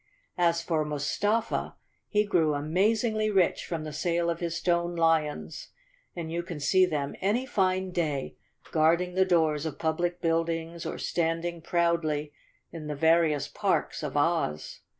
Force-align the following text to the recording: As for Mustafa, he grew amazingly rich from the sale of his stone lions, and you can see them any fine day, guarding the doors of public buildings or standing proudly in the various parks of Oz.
As 0.39 0.63
for 0.63 0.83
Mustafa, 0.83 1.75
he 2.09 2.25
grew 2.25 2.55
amazingly 2.55 3.29
rich 3.29 3.67
from 3.67 3.83
the 3.83 3.93
sale 3.93 4.31
of 4.31 4.39
his 4.39 4.55
stone 4.55 4.95
lions, 4.95 5.67
and 6.15 6.31
you 6.31 6.41
can 6.41 6.59
see 6.59 6.87
them 6.87 7.15
any 7.21 7.45
fine 7.45 7.91
day, 7.91 8.35
guarding 8.71 9.13
the 9.13 9.25
doors 9.25 9.63
of 9.63 9.77
public 9.77 10.19
buildings 10.19 10.87
or 10.87 10.97
standing 10.97 11.61
proudly 11.61 12.33
in 12.71 12.87
the 12.87 12.95
various 12.95 13.47
parks 13.47 14.01
of 14.01 14.17
Oz. 14.17 14.79